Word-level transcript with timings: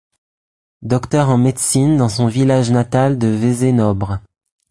Docteur 0.81 1.29
en 1.29 1.37
médecine 1.37 1.95
dans 1.95 2.09
son 2.09 2.25
village 2.25 2.71
natal 2.71 3.19
de 3.19 3.27
Vézénobres. 3.27 4.17